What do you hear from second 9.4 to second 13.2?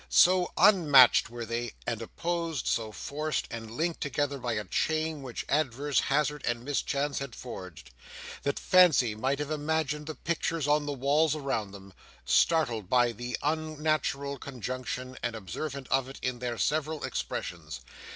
imagined the pictures on the walls around them, startled by